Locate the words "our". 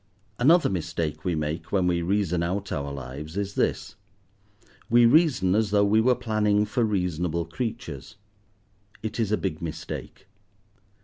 2.71-2.91